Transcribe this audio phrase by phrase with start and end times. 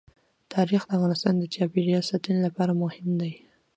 [0.53, 3.33] تاریخ د افغانستان د چاپیریال ساتنې لپاره مهم دي.